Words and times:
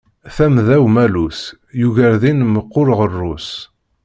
Tamda 0.35 0.75
umalus 0.87 1.39
yugar 1.79 2.13
din 2.21 2.39
mkul 2.53 2.89
ɣerrus. 2.99 3.47